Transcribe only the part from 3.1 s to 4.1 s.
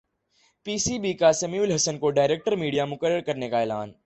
کرنے کا اعلان